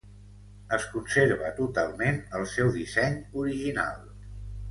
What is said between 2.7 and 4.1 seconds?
disseny original.